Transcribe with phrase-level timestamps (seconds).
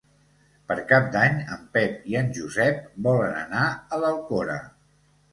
[0.69, 4.57] Per Cap d'Any en Pep i en Josep volen anar a l'Alcora.